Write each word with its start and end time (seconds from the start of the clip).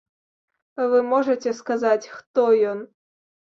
Вы 0.93 1.03
можаце 1.11 1.55
сказаць, 1.61 2.11
хто 2.17 2.51
ён? 2.75 2.85